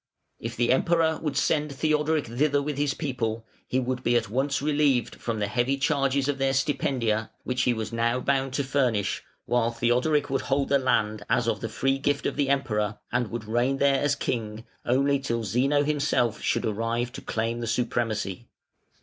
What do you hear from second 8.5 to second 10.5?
to furnish, while Theodoric would